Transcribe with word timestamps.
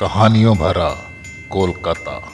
कहानियों 0.00 0.56
भरा 0.56 0.88
कोलकाता। 1.50 2.32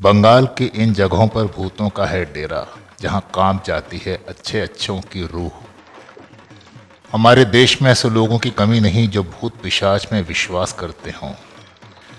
बंगाल 0.00 0.46
की 0.46 0.64
इन 0.64 0.94
जगहों 0.94 1.28
पर 1.28 1.44
भूतों 1.44 1.88
का 1.88 2.06
है 2.06 2.24
डेरा, 2.24 2.66
जहाँ 3.00 3.20
काम 3.34 3.60
जाती 3.66 3.98
है 3.98 4.24
अच्छे 4.28 4.60
अच्छों 4.60 5.00
की 5.00 5.26
रूह। 5.26 5.50
हमारे 7.12 7.44
देश 7.44 7.82
में 7.82 7.90
ऐसे 7.90 8.10
लोगों 8.10 8.38
की 8.38 8.50
कमी 8.50 8.80
नहीं 8.80 9.08
जो 9.08 9.22
भूत 9.22 9.56
पिशाच 9.62 10.08
में 10.12 10.22
विश्वास 10.22 10.72
करते 10.72 11.10
हों। 11.10 11.32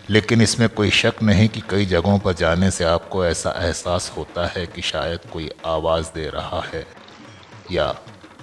लेकिन 0.09 0.41
इसमें 0.41 0.69
कोई 0.69 0.89
शक 0.89 1.13
नहीं 1.23 1.49
कि 1.49 1.61
कई 1.69 1.85
जगहों 1.85 2.19
पर 2.19 2.33
जाने 2.33 2.71
से 2.71 2.83
आपको 2.83 3.25
ऐसा 3.25 3.55
एहसास 3.57 4.13
होता 4.17 4.47
है 4.47 4.65
कि 4.65 4.81
शायद 4.81 5.19
कोई 5.33 5.51
आवाज़ 5.65 6.05
दे 6.15 6.29
रहा 6.29 6.63
है 6.73 6.87
या 7.71 7.95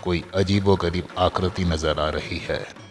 कोई 0.02 0.24
अजीबो 0.34 0.78
आकृति 1.18 1.64
नज़र 1.64 2.00
आ 2.00 2.08
रही 2.08 2.38
है। 2.38 2.83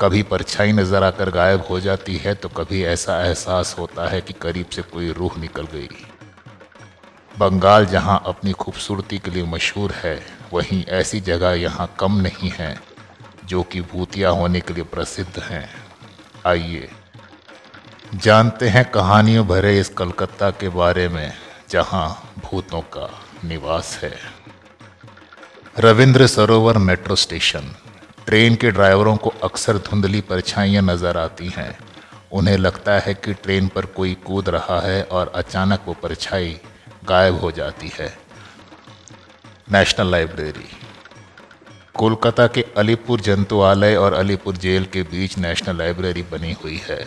कभी 0.00 0.22
परछाई 0.22 0.72
नज़र 0.72 1.02
आकर 1.04 1.30
गायब 1.30 1.64
हो 1.70 1.78
जाती 1.80 2.16
है 2.16 2.34
तो 2.34 2.48
कभी 2.48 2.82
ऐसा 2.84 3.20
एहसास 3.24 3.74
होता 3.78 4.08
है 4.08 4.20
कि 4.20 4.32
करीब 4.32 4.66
से 4.66 4.82
कोई 4.82 5.10
रूह 5.12 5.38
निकल 5.40 5.66
गई। 5.72 5.88
बंगाल 7.38 7.86
जहाँ 7.86 8.22
अपनी 8.26 8.52
खूबसूरती 8.52 9.18
के 9.18 9.30
लिए 9.30 9.44
मशहूर 9.46 9.92
है, 9.94 10.22
वहीं 10.52 10.84
ऐसी 10.92 11.20
जगह 11.20 11.52
यहाँ 11.54 11.88
कम 12.00 12.16
नहीं 12.18 12.50
है, 12.50 12.76
जो 13.44 13.62
कि 13.62 13.80
भूतिया 13.82 14.28
होने 14.30 14.60
के 14.60 14.74
लिए 14.74 14.84
प्रसिद्ध 14.86 15.42
हैं। 15.42 15.68
आइए, 16.46 16.88
जानते 18.14 18.68
हैं 18.68 18.84
कहानियों 18.90 19.46
भरे 19.46 19.78
इस 19.80 19.88
कलकत्ता 19.90 20.50
के 20.52 20.68
बारे 20.70 21.08
में, 21.08 21.32
जहाँ 21.70 22.32
भूतों 22.44 22.80
का 22.96 23.08
निवास 23.44 23.98
है। 24.02 24.14
रविंद्र 25.78 26.26
सरोवर 26.26 26.78
मेट्रो 26.78 27.16
स्टेशन। 27.16 27.74
ट्रेन 28.26 28.54
के 28.54 28.70
ड्राइवरों 28.70 29.16
को 29.16 29.32
अक्सर 29.44 29.78
धुंधली 29.78 30.20
परछाइयाँ 30.20 30.82
नज़र 30.82 31.16
आती 31.16 31.48
हैं। 31.48 31.78
उन्हें 32.32 32.56
लगता 32.56 32.98
है 32.98 33.14
कि 33.14 33.32
ट्रेन 33.34 33.68
पर 33.68 33.86
कोई 33.86 34.14
कूद 34.26 34.48
रहा 34.48 34.80
है 34.80 35.02
और 35.02 35.32
अचानक 35.34 35.84
वो 35.86 35.94
परछाई 36.02 36.58
गायब 37.04 37.38
हो 37.40 37.50
जाती 37.50 37.90
है। 37.94 38.12
National 39.72 40.10
library. 40.10 40.68
कोलकाता 41.94 42.46
के 42.46 42.64
अलीपुर 42.76 43.20
जंतुआलय 43.20 43.96
और 43.96 44.12
अलीपुर 44.12 44.56
जेल 44.56 44.84
के 44.84 45.02
बीच 45.02 45.38
नेशनल 45.38 45.78
लाइब्रेरी 45.78 46.22
बनी 46.22 46.52
हुई 46.64 46.80
है। 46.84 47.04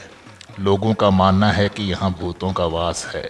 लोगों 0.59 0.93
का 0.93 1.09
मानना 1.09 1.51
है 1.51 1.69
कि 1.69 1.83
यहाँ 1.83 2.11
भूतों 2.11 2.51
का 2.53 2.65
वास 2.65 3.05
है। 3.15 3.29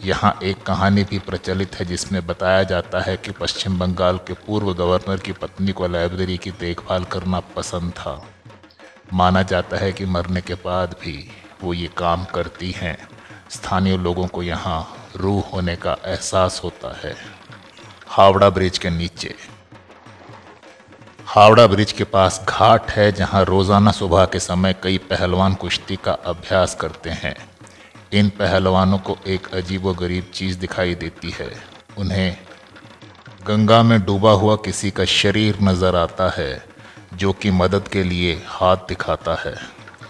यहाँ 0.00 0.38
एक 0.42 0.62
कहानी 0.62 1.02
भी 1.04 1.18
प्रचलित 1.18 1.74
है 1.74 1.84
जिसमें 1.84 2.26
बताया 2.26 2.62
जाता 2.62 3.00
है 3.00 3.16
कि 3.16 3.30
पश्चिम 3.30 3.78
बंगाल 3.78 4.18
के 4.18 4.32
पूर्व 4.46 4.72
गवर्नर 4.74 5.20
की 5.20 5.32
पत्नी 5.32 5.72
को 5.72 5.86
लाइब्रेरी 5.86 6.36
की 6.38 6.50
देखभाल 6.50 7.04
करना 7.04 7.40
पसंद 7.56 7.92
था। 7.92 8.20
माना 9.12 9.42
जाता 9.42 9.76
है 9.76 9.92
कि 9.92 10.04
मरने 10.04 10.40
के 10.40 10.54
बाद 10.54 10.94
भी 11.02 11.16
वो 11.62 11.74
ये 11.74 11.88
काम 11.96 12.24
करती 12.24 12.70
हैं। 12.70 12.96
स्थानीय 13.50 13.96
लोगों 13.96 14.26
को 14.26 14.42
यहाँ 14.42 14.78
रूह 15.16 15.48
होने 15.52 15.76
का 15.76 15.96
एहसास 16.06 16.60
होता 16.64 16.96
है। 17.04 17.14
हावड़ा 18.06 18.50
ब्रिज 18.50 18.78
के 18.78 18.90
नीचे। 18.90 19.34
हावड़ा 21.26 21.66
ब्रिज 21.66 21.92
के 21.92 22.04
पास 22.04 22.40
घाट 22.48 22.90
है 22.90 23.10
जहाँ 23.12 23.44
रोज़ाना 23.44 23.90
सुबह 23.90 24.24
के 24.24 24.40
समय 24.40 24.74
कई 24.82 24.98
पहलवान 25.10 25.54
कुश्ती 25.54 25.96
का 25.96 26.12
अभ्यास 26.12 26.74
करते 26.74 27.10
हैं। 27.10 27.36
इन 28.12 28.28
पहलवानों 28.28 28.98
को 28.98 29.16
एक 29.26 29.46
अजीब 29.54 29.92
गरीब 29.92 30.30
चीज़ 30.34 30.58
दिखाई 30.58 30.94
देती 30.94 31.30
है। 31.30 31.50
उन्हें 31.98 32.36
गंगा 33.46 33.82
में 33.82 34.00
डूबा 34.04 34.30
हुआ 34.32 34.56
किसी 34.56 34.90
का 34.90 35.04
शरीर 35.04 35.58
नज़र 35.62 35.96
आता 35.96 36.28
है, 36.36 36.62
जो 37.14 37.32
कि 37.32 37.50
मदद 37.50 37.88
के 37.88 38.02
लिए 38.02 38.34
हाथ 38.46 38.76
दिखाता 38.88 39.34
है। 39.34 39.54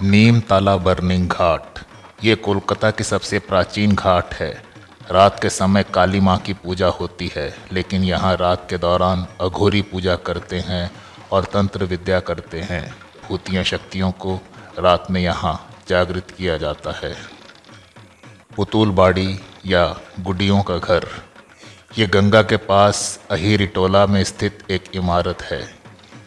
नीम 0.02 0.40
ताला 0.40 0.76
बर्निंग 0.76 1.28
घाट। 1.28 1.78
ये 2.24 2.34
कोलकाता 2.34 2.90
की 2.90 3.04
सबसे 3.04 3.38
प्राचीन 3.38 3.94
घाट 3.94 4.34
है। 4.34 4.50
रात 5.10 5.40
के 5.42 5.50
समय 5.50 5.82
काली 5.94 6.20
माँ 6.20 6.38
की 6.38 6.52
पूजा 6.54 6.88
होती 6.90 7.30
है, 7.36 7.52
लेकिन 7.72 8.04
यहाँ 8.04 8.36
रात 8.36 8.66
के 8.70 8.78
दौरान 8.78 9.26
अघोरी 9.40 9.82
पूजा 9.82 10.16
करते 10.16 10.60
हैं 10.60 10.90
और 11.32 11.44
तंत्र 11.44 11.84
विद्या 11.84 12.20
करते 12.20 12.60
हैं। 12.60 12.84
भूतिया 13.28 13.62
शक्तियों 13.62 14.10
को 14.12 14.40
रात 14.78 15.10
में 15.10 15.20
यहाँ 15.20 15.54
जागृत 15.88 16.30
किया 16.30 16.56
जाता 16.56 16.92
है। 16.98 17.14
पुतुल 18.56 18.90
बाड़ी 18.90 19.38
या 19.66 20.00
गुडियों 20.20 20.62
का 20.62 20.78
घर। 20.78 21.06
ये 21.98 22.06
गंगा 22.06 22.42
के 22.42 22.56
पास 22.56 23.20
अहिरिटोला 23.30 24.06
में 24.06 24.24
स्थित 24.24 24.58
एक 24.70 24.84
इमारत 24.94 25.42
है। 25.42 25.74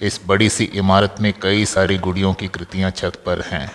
इस 0.02 0.22
बड़ी 0.28 0.50
सी 0.50 0.64
इमारत 0.64 1.16
में 1.22 1.34
कई 1.42 1.66
सारी 1.66 1.98
गुड़ियों 1.98 2.34
की 2.34 2.48
कृतियाँ 2.48 2.92
छत 2.92 3.24
पर 3.26 3.42
हैं। 3.42 3.72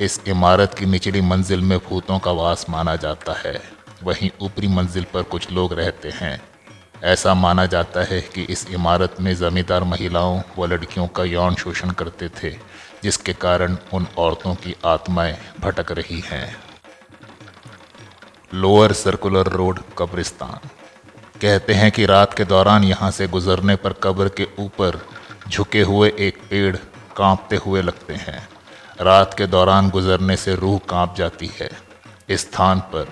इस 0.00 0.20
इमारत 0.28 0.74
की 0.74 0.86
निचली 0.86 1.20
मंजिल 1.20 1.60
में 1.60 1.78
भूतों 1.78 2.18
का 2.18 2.30
वास 2.30 2.66
माना 2.70 2.96
जाता 2.96 3.32
है। 3.32 3.62
वहीं 4.02 4.30
ऊपरी 4.42 4.68
मंजिल 4.68 5.06
पर 5.14 5.22
कुछ 5.22 5.52
लोग 5.52 5.72
रहते 5.72 6.10
हैं। 6.10 6.42
ऐसा 7.04 7.34
माना 7.34 7.66
जाता 7.66 8.04
है 8.04 8.20
कि 8.20 8.42
इस 8.42 8.70
इमारत 8.70 9.16
में 9.20 9.34
ज़मींदार 9.34 9.84
महिलाओं 9.84 10.42
व 10.58 10.66
लड़कियों 10.66 11.06
का 11.06 11.24
यौन 11.24 11.54
शोषण 11.54 11.90
करते 11.90 12.28
थे, 12.28 12.50
जिसके 13.02 13.32
कारण 13.32 13.76
उन 13.92 14.06
औरतों 14.18 14.54
की 14.54 14.76
आत्माएँ 14.84 15.38
भटक 15.60 15.92
रही 15.92 16.22
हैं। 16.26 16.71
लोअर 18.54 18.92
सर्कुलर 18.92 19.46
रोड 19.46 19.78
कब्रिस्तान। 19.98 20.68
कहते 21.40 21.74
हैं 21.74 21.90
कि 21.92 22.06
रात 22.06 22.34
के 22.34 22.44
दौरान 22.44 22.84
यहाँ 22.84 23.10
से 23.10 23.26
गुजरने 23.28 23.76
पर 23.76 23.92
कब्र 23.92 24.28
के 24.28 24.46
ऊपर 24.58 25.00
झुके 25.48 25.82
हुए 25.82 26.12
एक 26.18 26.38
पेड़ 26.50 26.76
कांपते 27.16 27.56
हुए 27.56 27.82
लगते 27.82 28.14
हैं। 28.14 28.48
रात 29.00 29.34
के 29.34 29.46
दौरान 29.46 29.88
गुजरने 29.90 30.36
से 30.36 30.54
रूह 30.54 30.78
काँप 30.88 31.14
जाती 31.16 31.50
है। 31.60 31.70
इस 32.28 32.40
स्थान 32.40 32.80
पर 32.80 33.08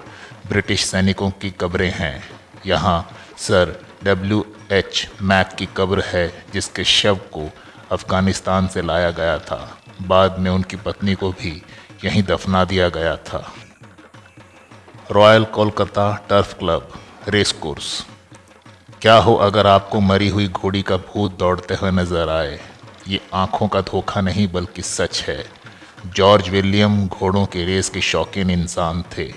ब्रिटिश 0.49 0.85
सैनिकों 0.85 1.31
की 1.31 1.51
कब्रें 1.51 1.91
हैं। 1.91 2.23
यहाँ 2.67 3.11
सर 3.39 3.75
डब्ल्यू 4.05 4.45
एच 4.73 5.09
मैक 5.23 5.49
की 5.49 5.69
कब्र 5.77 6.03
है, 6.07 6.45
जिसके 6.53 6.85
शव 6.85 7.17
को 7.33 7.49
अफ़गानिस्तान 7.93 8.69
से 8.69 8.83
लाया 8.83 9.11
गया 9.11 9.39
था। 9.39 9.79
बाद 10.03 10.39
में 10.39 10.51
उनकी 10.51 10.77
पत्नी 10.77 11.15
को 11.15 11.31
भी 11.33 11.63
यहीं 12.05 12.23
दफना 12.23 12.65
दिया 12.65 12.89
गया 12.89 13.17
था। 13.17 13.53
Royal 15.13 15.45
Kolkata 15.45 16.03
turf 16.29 16.53
club 16.59 16.93
race 17.29 17.53
course 17.53 17.87
क्या 19.03 19.15
हो 19.19 19.35
अगर 19.37 19.67
आपको 19.67 20.01
मरी 20.01 20.29
हुई 20.29 20.47
घोड़ी 20.49 20.83
का 20.83 20.97
भूत 20.97 21.39
दौड़ते 21.39 21.75
हुए 21.75 21.91
नज़र 21.91 22.29
आए? 22.29 22.59
ये 23.09 23.21
आँखों 23.35 23.69
का 23.69 23.81
धोखा 23.81 24.21
नहीं, 24.21 24.47
बल्कि 24.53 24.83
सच 24.83 25.23
है। 25.29 25.45
जॉर्ज 26.17 26.49
विलियम 26.49 27.07
घोड़ों 27.09 27.45
के 27.47 27.65
रेस 27.65 27.89
के 27.89 28.01
शौकीन 28.01 28.51
इंसान 28.51 29.03
थे। 29.17 29.31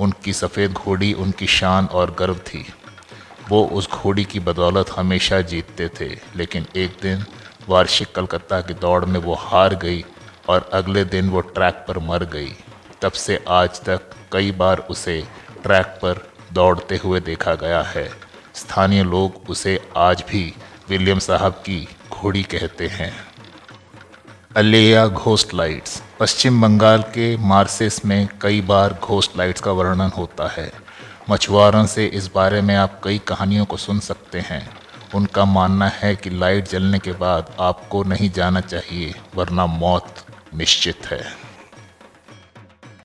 उनकी 0.00 0.32
सफ़ेद 0.32 0.72
घोड़ी 0.72 1.12
उनकी 1.12 1.46
शान 1.48 1.86
और 1.86 2.14
गर्व 2.18 2.38
थी। 2.46 2.64
वो 3.48 3.64
उस 3.64 3.90
घोड़ी 3.90 4.24
की 4.24 4.40
बदौलत 4.40 4.90
हमेशा 4.90 5.40
जीतते 5.44 5.88
थे, 6.00 6.10
लेकिन 6.36 6.66
एक 6.76 6.98
दिन 7.02 7.24
वार्षिक 7.68 8.14
कलकत्ता 8.14 8.60
की 8.60 8.74
दौड़ 8.74 9.04
में 9.04 9.20
वो 9.20 9.34
हार 9.40 9.74
गई 9.76 10.04
और 10.48 10.68
अगले 10.72 11.04
दिन 11.06 11.30
वो 11.30 11.40
ट्रैक 11.40 11.84
पर 11.88 11.98
मर 12.08 12.24
गई। 12.24 12.54
तब 13.02 13.12
से 13.12 13.44
आज 13.48 13.80
तक 13.80 14.10
कई 14.32 14.50
बार 14.52 14.78
उसे 14.78 15.24
ट्रैक 15.62 15.86
पर 15.86 16.32
दौड़ते 16.52 16.96
हुए 16.96 17.20
देखा 17.20 17.54
गया 17.54 17.82
है। 17.82 18.10
स्थानीय 18.54 19.02
लोग 19.02 19.50
उसे 19.50 19.80
आज 19.96 20.24
भी 20.28 20.54
विलियम 20.88 21.18
साहब 21.18 21.52
की 21.52 21.88
घोड़ी 22.12 22.42
कहते 22.42 22.86
हैं। 22.86 23.12
अलेया 24.56 25.06
घोस्ट 25.06 25.54
लाइट्स, 25.54 26.02
पश्चिम 26.20 26.62
बंगाल 26.62 27.02
के 27.02 27.36
मार्सेस 27.36 28.04
में 28.04 28.28
कई 28.42 28.60
बार 28.60 28.98
घोस्ट 29.02 29.38
लाइट्स 29.38 29.60
का 29.60 29.72
वर्णन 29.72 30.10
होता 30.16 30.48
है। 30.48 30.72
मछुआरों 31.30 31.86
से 31.86 32.06
इस 32.06 32.30
बारे 32.34 32.60
में 32.60 32.74
आप 32.76 33.00
कई 33.04 33.18
कहानियों 33.18 33.64
को 33.64 33.76
सुन 33.76 34.00
सकते 34.00 34.40
हैं। 34.40 34.68
उनका 35.14 35.44
मानना 35.44 35.88
है 35.88 36.16
कि 36.16 36.30
लाइट 36.30 36.68
जलने 36.68 36.98
के 36.98 37.12
बाद 37.12 37.56
आपको 37.60 38.02
नहीं 38.02 38.30
जाना 38.30 38.60
चाहिए, 38.60 39.14
वरना 39.34 39.66
मौत 39.66 40.14
निश्चित 40.54 41.06
है। 41.06 41.51